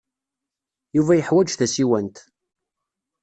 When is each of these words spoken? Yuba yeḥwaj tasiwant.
Yuba 0.95 1.13
yeḥwaj 1.15 1.49
tasiwant. 1.53 2.17